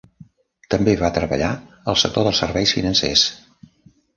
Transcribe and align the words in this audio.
També 0.73 0.95
va 1.01 1.11
treballar 1.17 1.49
al 1.93 1.99
sector 2.05 2.27
dels 2.29 2.41
serveis 2.45 2.75
financers. 2.79 3.29